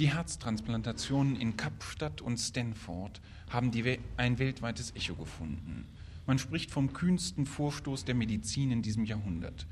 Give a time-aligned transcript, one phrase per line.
[0.00, 5.86] Die Herztransplantationen in Kapstadt und Stanford haben die, ein weltweites Echo gefunden.
[6.26, 9.68] Man spricht vom kühnsten Vorstoß der Medizin in diesem Jahrhundert.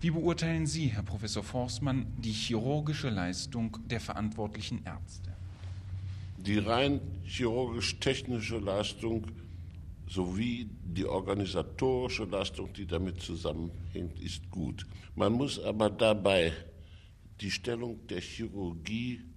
[0.00, 5.36] Wie beurteilen Sie, Herr Professor Forstmann, die chirurgische Leistung der verantwortlichen Ärzte?
[6.38, 9.28] Die rein chirurgisch-technische Leistung
[10.08, 14.84] sowie die organisatorische Leistung, die damit zusammenhängt, ist gut.
[15.14, 16.52] Man muss aber dabei
[17.40, 19.29] die Stellung der Chirurgie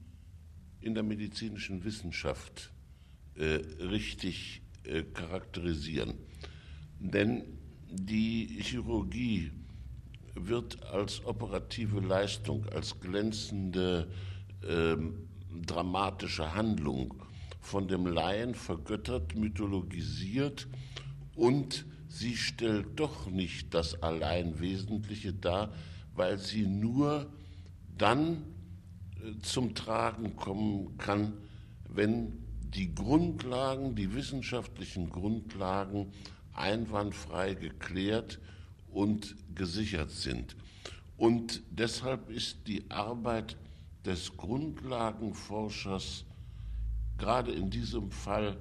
[0.83, 2.71] in der medizinischen Wissenschaft
[3.35, 6.15] äh, richtig äh, charakterisieren.
[6.99, 7.43] Denn
[7.89, 9.51] die Chirurgie
[10.35, 14.09] wird als operative Leistung, als glänzende,
[14.61, 14.95] äh,
[15.65, 17.13] dramatische Handlung
[17.59, 20.67] von dem Laien vergöttert, mythologisiert
[21.35, 25.73] und sie stellt doch nicht das allein Wesentliche dar,
[26.15, 27.31] weil sie nur
[27.97, 28.43] dann
[29.41, 31.33] zum Tragen kommen kann,
[31.89, 36.11] wenn die Grundlagen, die wissenschaftlichen Grundlagen
[36.53, 38.39] einwandfrei geklärt
[38.91, 40.55] und gesichert sind.
[41.17, 43.57] Und deshalb ist die Arbeit
[44.05, 46.25] des Grundlagenforschers
[47.17, 48.57] gerade in diesem Fall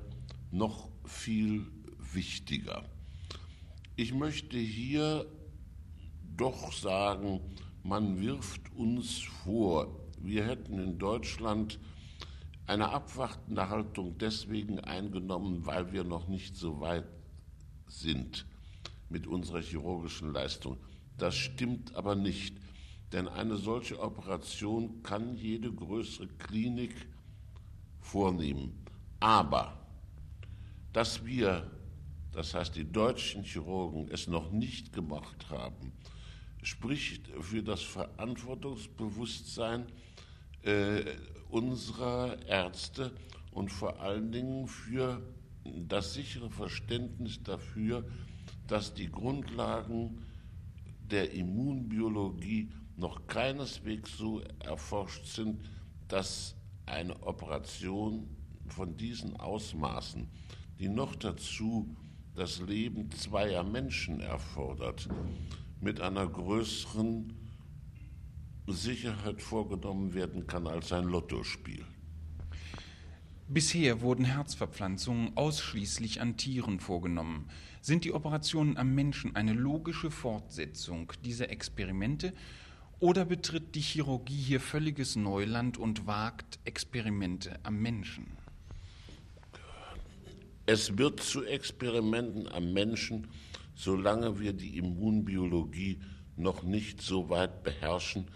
[0.50, 1.66] noch viel
[2.12, 2.84] wichtiger.
[3.96, 5.27] Ich möchte hier
[6.36, 7.40] doch sagen,
[7.83, 11.78] man wirft uns vor, wir hätten in Deutschland
[12.66, 17.04] eine abwartende Haltung deswegen eingenommen, weil wir noch nicht so weit
[17.88, 18.46] sind
[19.08, 20.78] mit unserer chirurgischen Leistung.
[21.18, 22.56] Das stimmt aber nicht,
[23.12, 26.94] denn eine solche Operation kann jede größere Klinik
[28.00, 28.84] vornehmen.
[29.20, 29.78] Aber
[30.92, 31.70] dass wir,
[32.32, 35.92] das heißt die deutschen Chirurgen, es noch nicht gemacht haben,
[36.62, 39.86] spricht für das Verantwortungsbewusstsein
[40.62, 41.05] äh,
[41.48, 43.12] unserer Ärzte
[43.52, 45.22] und vor allen Dingen für
[45.64, 48.05] das sichere Verständnis dafür,
[48.67, 50.24] dass die Grundlagen
[51.11, 55.61] der Immunbiologie noch keineswegs so erforscht sind,
[56.08, 56.56] dass
[56.86, 58.29] eine Operation
[58.68, 60.29] von diesen Ausmaßen,
[60.79, 61.94] die noch dazu
[62.34, 65.08] das Leben zweier Menschen erfordert,
[65.80, 67.42] mit einer größeren
[68.67, 71.84] Sicherheit vorgenommen werden kann als ein Lottospiel.
[73.48, 77.48] Bisher wurden Herzverpflanzungen ausschließlich an Tieren vorgenommen.
[77.80, 82.33] Sind die Operationen am Menschen eine logische Fortsetzung dieser Experimente
[83.00, 88.39] oder betritt die Chirurgie hier völliges Neuland und wagt Experimente am Menschen?
[90.64, 93.27] Es wird zu Experimenten am Menschen,
[93.74, 96.00] solange wir die Immunbiologie
[96.36, 98.29] noch nicht so weit beherrschen,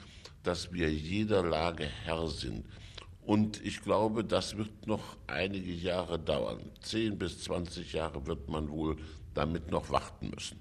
[0.47, 2.65] dass wir jeder Lage Herr sind.
[3.23, 6.61] Und ich glaube, das wird noch einige Jahre dauern.
[6.81, 8.97] Zehn bis zwanzig Jahre wird man wohl
[9.35, 10.59] damit noch warten müssen.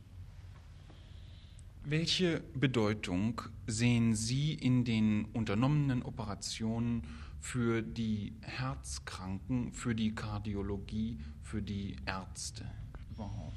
[1.83, 7.03] Welche Bedeutung sehen Sie in den unternommenen Operationen
[7.39, 12.65] für die Herzkranken, für die Kardiologie, für die Ärzte
[13.11, 13.53] überhaupt?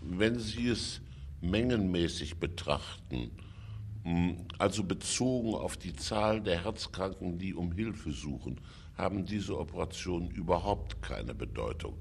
[0.00, 1.00] Wenn Sie es
[1.40, 3.30] mengenmäßig betrachten,
[4.58, 8.60] also bezogen auf die Zahl der Herzkranken, die um Hilfe suchen,
[8.96, 11.94] haben diese Operationen überhaupt keine Bedeutung.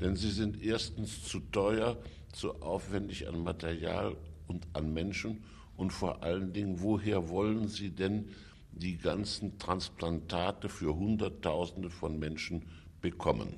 [0.00, 1.96] Denn sie sind erstens zu teuer,
[2.32, 4.16] zu aufwendig an Material
[4.46, 5.44] und an Menschen
[5.76, 8.28] und vor allen Dingen, woher wollen Sie denn
[8.72, 12.64] die ganzen Transplantate für Hunderttausende von Menschen
[13.00, 13.54] bekommen?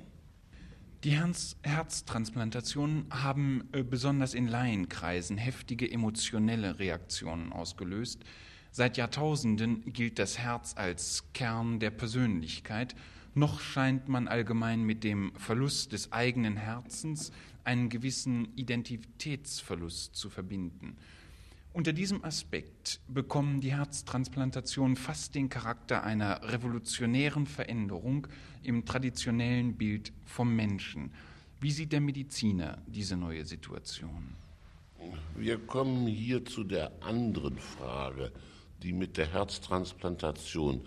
[1.07, 8.25] Die Herz Herztransplantationen haben äh, besonders in Laienkreisen heftige emotionelle Reaktionen ausgelöst.
[8.71, 12.93] Seit Jahrtausenden gilt das Herz als Kern der Persönlichkeit,
[13.35, 17.31] noch scheint man allgemein mit dem Verlust des eigenen Herzens
[17.63, 20.97] einen gewissen Identitätsverlust zu verbinden.
[21.77, 28.25] Unter diesem Aspekt bekommen die Herztransplantationen fast den Charakter einer revolutionären Veränderung
[28.63, 31.11] im traditionellen Bild vom Menschen.
[31.61, 34.33] Wie sieht der Mediziner diese neue Situation?
[35.35, 38.31] Wir kommen hier zu der anderen Frage,
[38.81, 40.81] die mit der Herztransplantation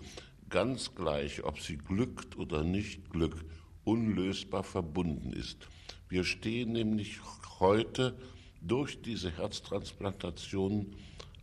[0.49, 3.45] ganz gleich, ob sie glückt oder nicht glückt,
[3.85, 5.69] unlösbar verbunden ist.
[6.09, 7.21] Wir stehen nämlich
[7.61, 8.17] heute
[8.61, 10.95] durch diese Herztransplantation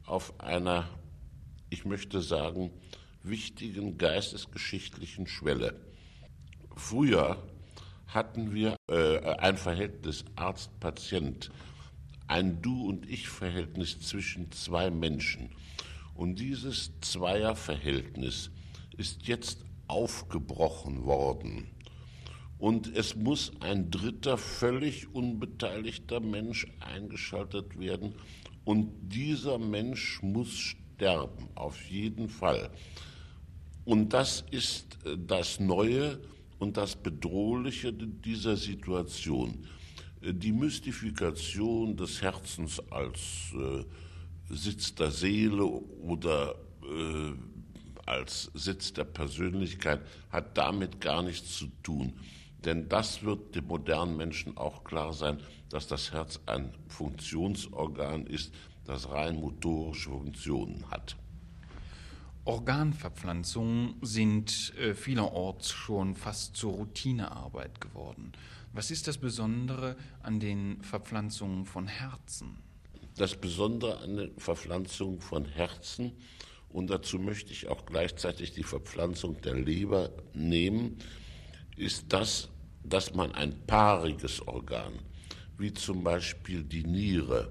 [0.07, 0.89] auf einer,
[1.69, 2.71] ich möchte sagen,
[3.23, 5.79] wichtigen geistesgeschichtlichen Schwelle.
[6.77, 7.43] Früher
[8.07, 11.51] hatten wir äh, ein Verhältnis Arzt-Patient,
[12.27, 15.51] ein Du- und Ich-Verhältnis zwischen zwei Menschen.
[16.15, 18.51] Und dieses Zweierverhältnis
[18.97, 21.69] ist jetzt aufgebrochen worden.
[22.59, 28.15] Und es muss ein dritter, völlig unbeteiligter Mensch eingeschaltet werden.
[28.65, 32.71] Und dieser Mensch muss sterben, auf jeden Fall.
[33.85, 36.19] Und das ist äh, das Neue
[36.59, 39.65] und das Bedrohliche dieser Situation.
[40.21, 43.85] Äh, die Mystifikation des Herzens als äh,
[44.55, 47.33] Sitz der Seele oder äh,
[48.07, 50.01] als Sitz der Persönlichkeit
[50.31, 52.15] hat damit gar nichts zu tun.
[52.65, 55.41] Denn das wird dem modernen Menschen auch klar sein,
[55.71, 58.53] dass das Herz ein Funktionsorgan ist,
[58.85, 61.17] das rein motorische Funktionen hat.
[62.45, 68.33] Organverpflanzungen sind äh, vielerorts schon fast zur Routinearbeit geworden.
[68.73, 72.57] Was ist das Besondere an den Verpflanzungen von Herzen?
[73.17, 76.13] Das Besondere an den Verpflanzungen von Herzen,
[76.71, 80.99] und dazu möchte ich auch gleichzeitig die Verpflanzung der Leber nehmen,
[81.79, 82.49] ist das,
[82.85, 84.93] dass man ein paariges Organ,
[85.57, 87.51] wie zum Beispiel die Niere,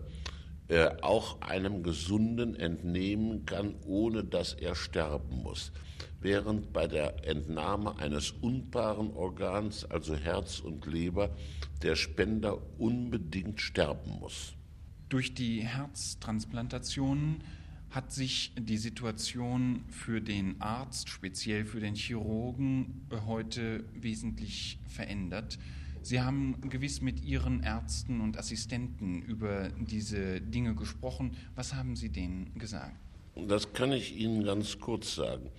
[0.68, 5.72] äh, auch einem Gesunden entnehmen kann, ohne dass er sterben muss.
[6.20, 11.30] Während bei der Entnahme eines unpaaren Organs, also Herz und Leber,
[11.84, 14.54] der Spender unbedingt sterben muss.
[15.10, 17.44] Durch die Herztransplantationen
[17.90, 25.58] hat sich die Situation für den Arzt, speziell für den Chirurgen, heute wesentlich verändert.
[26.02, 31.36] Sie haben gewiss mit Ihren Ärzten und Assistenten über diese Dinge gesprochen.
[31.56, 32.96] Was haben Sie denen gesagt?
[33.36, 35.50] Das kann ich Ihnen ganz kurz sagen.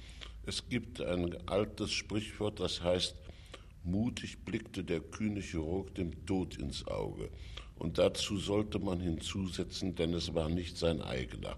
[0.46, 3.14] Es gibt ein altes Sprichwort, das heißt,
[3.84, 7.30] mutig blickte der kühne Chirurg dem Tod ins Auge.
[7.76, 11.56] Und dazu sollte man hinzusetzen, denn es war nicht sein eigener.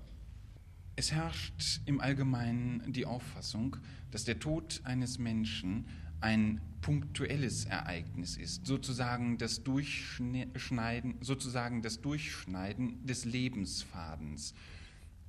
[1.01, 3.79] Es herrscht im Allgemeinen die Auffassung,
[4.11, 5.87] dass der Tod eines Menschen
[6.21, 14.53] ein punktuelles Ereignis ist, sozusagen das Durchschneiden, sozusagen das Durchschneiden des Lebensfadens.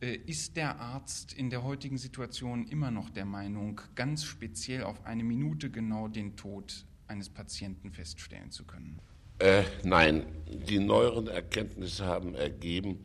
[0.02, 5.06] Äh, ist der Arzt in der heutigen Situation immer noch der Meinung, ganz speziell auf
[5.06, 9.00] eine Minute genau den Tod eines Patienten feststellen zu können?
[9.40, 10.26] Äh, nein,
[10.68, 13.00] die neueren Erkenntnisse haben ergeben,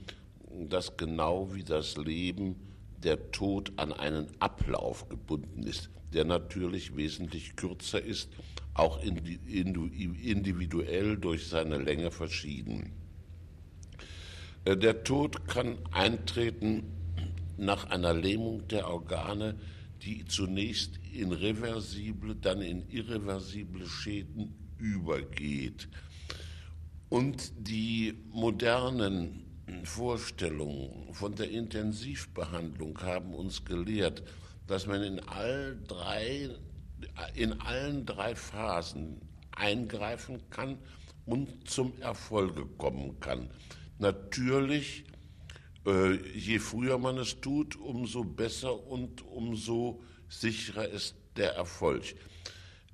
[0.69, 2.57] dass genau wie das Leben
[3.03, 8.31] der Tod an einen Ablauf gebunden ist, der natürlich wesentlich kürzer ist,
[8.75, 12.91] auch individuell durch seine Länge verschieden.
[14.65, 16.83] Äh, der Tod kann eintreten
[17.57, 19.55] nach einer Lähmung der Organe,
[20.03, 25.89] die zunächst in reversible, dann in irreversible Schäden übergeht.
[27.09, 29.46] Und die modernen
[29.85, 34.23] Vorstellungen von der Intensivbehandlung haben uns gelehrt,
[34.67, 36.51] dass man in, all drei,
[37.35, 39.21] in allen drei Phasen
[39.53, 40.79] eingreifen kann
[41.25, 43.51] und zum Erfolge kommen kann.
[43.99, 45.05] Natürlich,
[45.87, 52.05] äh, je früher man es tut, umso besser und umso sicherer ist der Erfolg.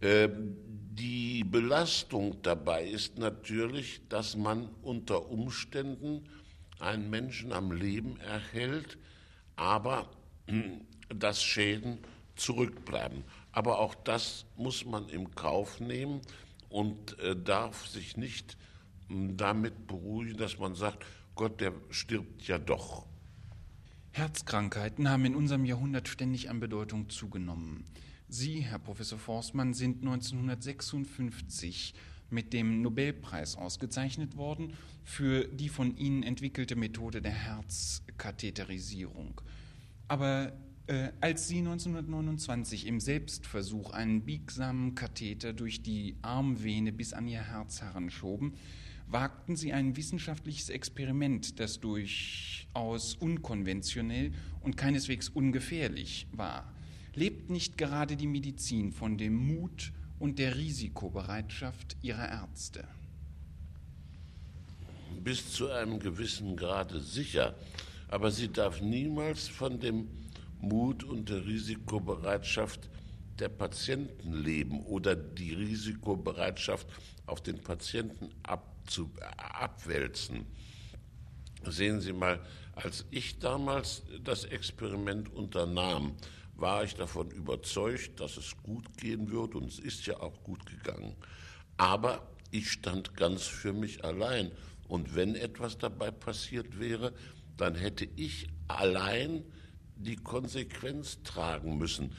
[0.00, 0.28] Äh,
[0.94, 6.28] die Belastung dabei ist natürlich, dass man unter Umständen
[6.82, 8.98] einen Menschen am Leben erhält,
[9.56, 10.10] aber
[10.46, 11.98] hm, dass Schäden
[12.36, 13.24] zurückbleiben.
[13.52, 16.20] Aber auch das muss man im Kauf nehmen
[16.68, 18.56] und äh, darf sich nicht
[19.08, 21.04] hm, damit beruhigen, dass man sagt,
[21.34, 23.06] Gott, der stirbt ja doch.
[24.10, 27.84] Herzkrankheiten haben in unserem Jahrhundert ständig an Bedeutung zugenommen.
[28.28, 31.94] Sie, Herr Professor Forstmann, sind 1956
[32.32, 34.74] mit dem Nobelpreis ausgezeichnet worden
[35.04, 39.40] für die von Ihnen entwickelte Methode der Herzkatheterisierung.
[40.08, 40.52] Aber
[40.86, 47.42] äh, als Sie 1929 im Selbstversuch einen biegsamen Katheter durch die Armvene bis an Ihr
[47.42, 48.54] Herz heranschoben,
[49.06, 56.72] wagten Sie ein wissenschaftliches Experiment, das durchaus unkonventionell und keineswegs ungefährlich war.
[57.14, 59.92] Lebt nicht gerade die Medizin von dem Mut
[60.22, 62.84] und der Risikobereitschaft ihrer Ärzte?
[65.24, 67.56] Bis zu einem gewissen Grade sicher,
[68.06, 70.06] aber sie darf niemals von dem
[70.60, 72.88] Mut und der Risikobereitschaft
[73.40, 76.86] der Patienten leben oder die Risikobereitschaft
[77.26, 80.46] auf den Patienten abzu, abwälzen.
[81.64, 82.38] Sehen Sie mal,
[82.76, 86.14] als ich damals das Experiment unternahm,
[86.54, 90.64] war ich davon überzeugt, dass es gut gehen wird und es ist ja auch gut
[90.66, 91.16] gegangen.
[91.76, 94.52] Aber ich stand ganz für mich allein
[94.88, 97.12] und wenn etwas dabei passiert wäre,
[97.56, 99.44] dann hätte ich allein
[99.96, 102.14] die Konsequenz tragen müssen.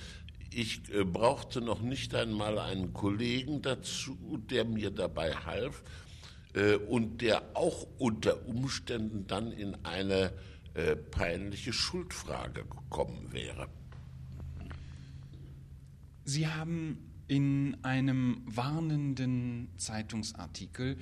[0.51, 5.83] ich äh, brauchte noch nicht einmal einen Kollegen dazu, der mir dabei half
[6.53, 10.33] äh, und der auch unter Umständen dann in eine
[10.75, 13.67] äh, peinliche Schuldfrage gekommen wäre.
[16.25, 20.97] Sie haben in einem warnenden Zeitungsartikel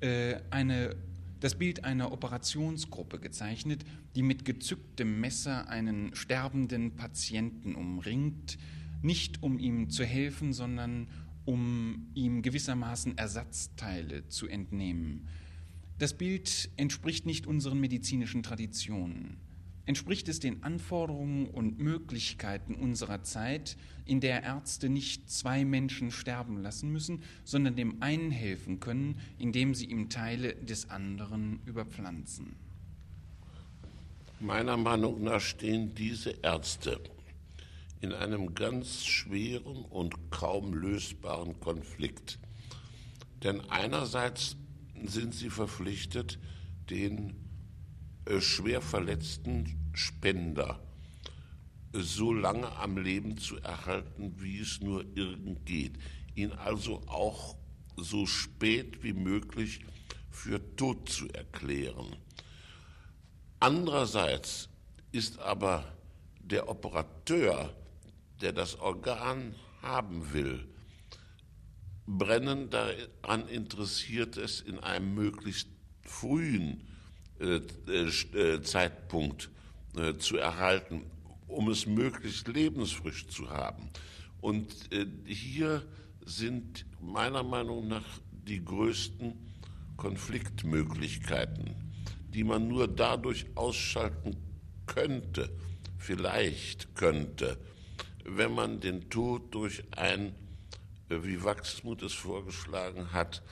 [0.00, 0.96] äh, eine,
[1.40, 8.58] das Bild einer Operationsgruppe gezeichnet, die mit gezücktem Messer einen sterbenden Patienten umringt,
[9.02, 11.08] nicht um ihm zu helfen, sondern
[11.44, 15.28] um ihm gewissermaßen Ersatzteile zu entnehmen.
[15.98, 19.36] Das Bild entspricht nicht unseren medizinischen Traditionen.
[19.86, 23.76] Entspricht es den Anforderungen und Möglichkeiten unserer Zeit,
[24.06, 29.74] in der Ärzte nicht zwei Menschen sterben lassen müssen, sondern dem einen helfen können, indem
[29.74, 32.56] sie ihm Teile des anderen überpflanzen?
[34.40, 37.00] Meiner Meinung nach stehen diese Ärzte
[38.00, 42.38] in einem ganz schweren und kaum lösbaren Konflikt.
[43.42, 44.56] Denn einerseits
[45.04, 46.38] sind sie verpflichtet,
[46.90, 47.43] den
[48.40, 50.80] schwer verletzten Spender
[51.92, 55.98] so lange am Leben zu erhalten, wie es nur irgend geht.
[56.34, 57.56] Ihn also auch
[57.96, 59.80] so spät wie möglich
[60.30, 62.16] für tot zu erklären.
[63.60, 64.68] Andererseits
[65.12, 65.84] ist aber
[66.40, 67.72] der Operateur,
[68.40, 70.66] der das Organ haben will,
[72.06, 75.68] brennend daran interessiert, es in einem möglichst
[76.02, 76.93] frühen äh, äh,
[78.62, 79.50] Zeitpunkt
[79.96, 81.02] äh, zu erhalten,
[81.48, 83.90] um es möglichst lebensfrisch zu haben.
[84.40, 84.72] Und
[85.24, 85.82] hier
[86.24, 89.34] sind meiner Meinung nach die größten
[89.96, 91.74] Konfliktmöglichkeiten,
[92.28, 94.36] die man nur dadurch ausschalten
[94.86, 95.50] könnte,
[95.96, 97.58] vielleicht könnte,
[98.24, 100.34] wenn man den Tod durch ein,
[101.08, 103.42] wie Wachsmuth es vorgeschlagen hat,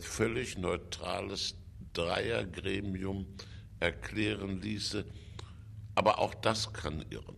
[0.00, 1.54] völlig neutrales
[1.92, 3.26] Dreiergremium
[3.80, 5.04] erklären ließe.
[5.94, 7.36] Aber auch das kann irren.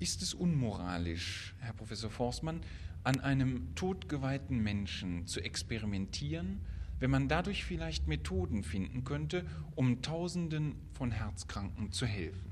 [0.00, 2.60] Ist es unmoralisch, Herr Professor Forstmann,
[3.04, 6.60] an einem todgeweihten Menschen zu experimentieren,
[7.00, 12.50] wenn man dadurch vielleicht Methoden finden könnte, um Tausenden von Herzkranken zu helfen?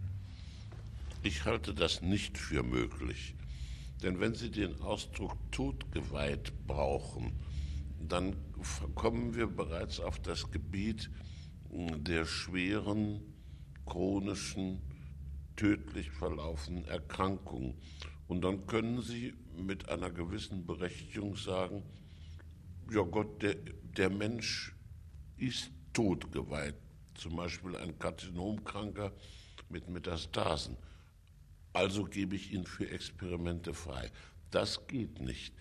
[1.23, 3.35] Ich halte das nicht für möglich.
[4.03, 7.33] Denn wenn Sie den Ausdruck todgeweiht brauchen,
[8.01, 8.37] dann
[8.95, 11.11] kommen wir bereits auf das Gebiet
[11.71, 13.21] hm, der schweren,
[13.85, 14.83] chronischen,
[15.57, 17.75] tödlich verlaufenden Erkrankungen.
[18.29, 21.83] Und dann können Sie mit einer gewissen Berechtigung sagen,
[22.91, 24.75] ja Gott, der, der Mensch
[25.37, 26.77] ist totgeweiht.
[27.15, 29.13] Zum Beispiel ein Karzinomkranker
[29.69, 30.77] mit Metastasen.
[31.73, 34.11] Also gebe ich ihn für Experimente frei.
[34.51, 35.55] Das geht nicht.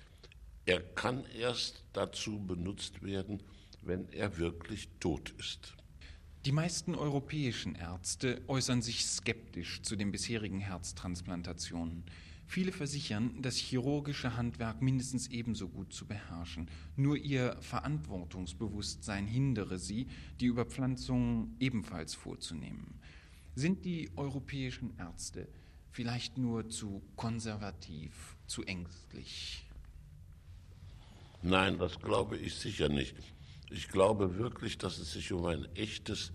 [0.68, 3.44] Er kann erst dazu benutzt werden,
[3.84, 5.76] wenn er wirklich tot ist.
[6.46, 12.04] Die meisten europäischen Ärzte äußern sich skeptisch zu den bisherigen Herztransplantationen.
[12.48, 16.70] Viele versichern, das chirurgische Handwerk mindestens ebenso gut zu beherrschen.
[16.96, 20.08] Nur ihr Verantwortungsbewusstsein hindere sie,
[20.40, 23.00] die Überpflanzung ebenfalls vorzunehmen.
[23.56, 25.48] Sind die europäischen Ärzte
[25.92, 29.65] vielleicht nur zu konservativ, zu ängstlich?
[31.48, 33.16] Nein, das glaube ich sicher nicht.
[33.70, 36.32] Ich glaube wirklich, dass es sich um ein echtes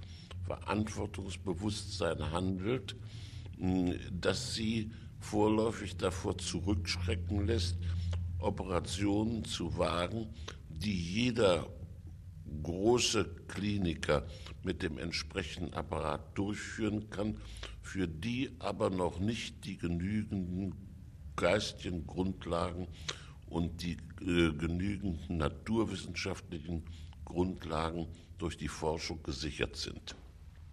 [0.46, 2.94] Verantwortungsbewusstsein handelt,
[3.58, 7.76] hm, das sie vorläufig davor zurückschrecken lässt,
[8.38, 10.28] Operationen zu wagen,
[10.68, 11.66] die jeder
[12.62, 14.28] große Kliniker
[14.62, 17.36] mit dem entsprechenden Apparat durchführen kann,
[17.82, 20.72] für die aber noch nicht die genügenden
[21.34, 22.86] geistigen Grundlagen
[23.50, 26.84] und die äh, genügenden naturwissenschaftlichen
[27.24, 28.06] Grundlagen
[28.38, 30.16] durch die Forschung gesichert sind.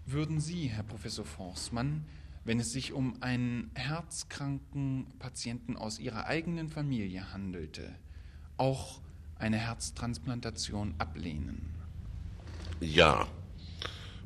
[0.05, 2.05] Würden Sie, Herr Professor Forstmann,
[2.45, 7.93] wenn es sich um einen herzkranken Patienten aus Ihrer eigenen Familie handelte,
[8.55, 9.01] auch
[9.35, 11.73] eine Herztransplantation ablehnen?
[12.79, 13.27] Ja.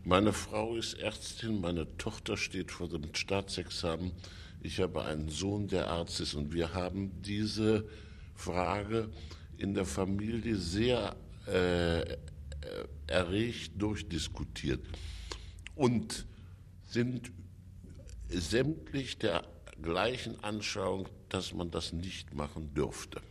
[0.03, 4.11] Meine Frau ist Ärztin, meine Tochter steht vor dem Staatsexamen.
[4.61, 7.87] Ich habe einen Sohn, der Arzt ist, und wir haben diese
[8.41, 9.09] Frage
[9.57, 12.17] in der Familie sehr äh,
[13.07, 14.83] erregt durchdiskutiert
[15.75, 16.25] und
[16.87, 17.31] sind
[18.27, 19.43] sämtlich der
[19.81, 23.21] gleichen Anschauung, dass man das nicht machen dürfte.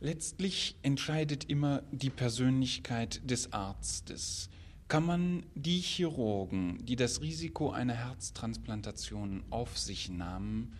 [0.00, 4.50] Letztlich entscheidet immer die Persönlichkeit des Arztes.
[4.88, 10.76] Kann man die Chirurgen, die das Risiko einer Herztransplantation auf sich nahmen,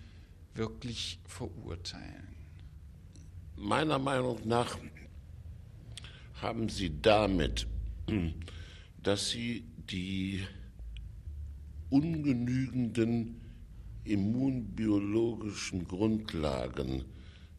[0.54, 2.36] wirklich verurteilen?
[3.56, 4.76] Meiner Meinung nach
[6.42, 7.66] haben Sie damit,
[9.02, 10.46] dass Sie die
[11.88, 13.40] ungenügenden
[14.04, 17.06] immunbiologischen Grundlagen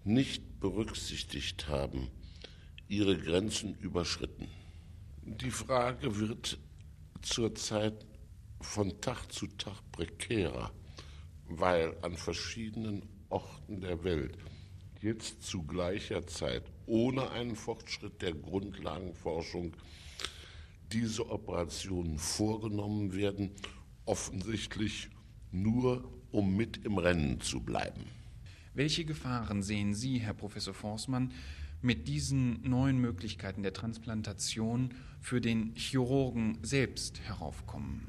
[0.04, 2.10] nicht berücksichtigt haben,
[2.88, 4.48] ihre Grenzen überschritten.
[5.24, 6.60] Die Frage wird
[7.22, 8.06] zurzeit
[8.62, 10.72] von Tag zu Tag prekärer,
[11.48, 14.38] weil an verschiedenen Orten der Welt
[15.02, 19.74] jetzt zu gleicher Zeit ohne einen Fortschritt der Grundlagenforschung
[20.92, 23.52] diese Operationen vorgenommen werden,
[24.06, 25.10] offensichtlich
[25.52, 28.06] nur um mit im Rennen zu bleiben.
[28.74, 31.34] Welche Gefahren sehen Sie, Herr Professor Forsmann,
[31.82, 38.08] mit diesen neuen Möglichkeiten der Transplantation für den Chirurgen selbst heraufkommen?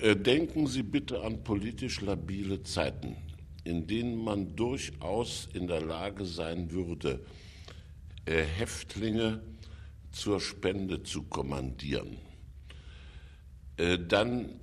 [0.00, 3.16] Äh, denken Sie bitte an politisch labile Zeiten,
[3.64, 7.20] in denen man durchaus in der Lage sein würde,
[8.24, 9.40] äh, Häftlinge
[10.10, 12.18] zur Spende zu kommandieren.
[13.76, 14.60] Äh, dann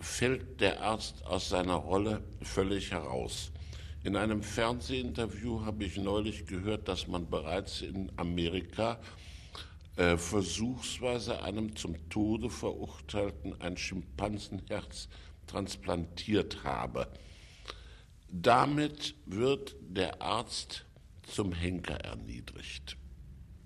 [0.00, 3.50] fällt der Arzt aus seiner Rolle völlig heraus.
[4.04, 9.00] In einem Fernsehinterview habe ich neulich gehört, dass man bereits in Amerika
[9.96, 15.08] äh, versuchsweise einem zum Tode verurteilten ein Schimpansenherz
[15.46, 17.08] transplantiert habe.
[18.36, 20.86] Damit wird der Arzt
[21.22, 22.96] zum Henker erniedrigt.